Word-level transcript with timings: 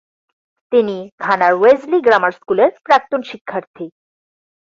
তিনি 0.71 0.95
ঘানার 1.19 1.53
Wesley 1.53 1.99
Grammar 2.01 2.31
স্কুলের 2.31 2.71
প্রাক্তন 2.85 3.21
শিক্ষার্থী। 3.21 3.85